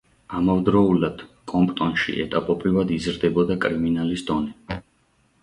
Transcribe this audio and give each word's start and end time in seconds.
ამავდროულად, 0.37 1.21
კომპტონში 1.51 2.15
ეტაპობრივად 2.23 2.95
იზრდებოდა 2.97 3.59
კრიმინალის 3.67 4.27
დონე. 4.33 4.81